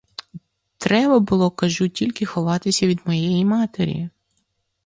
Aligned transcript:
Треба 0.77 1.19
було, 1.19 1.51
кажу, 1.51 1.89
тільки 1.89 2.25
ховатися 2.25 2.87
від 2.87 2.99
моєї 3.07 3.45
матері. 3.45 4.09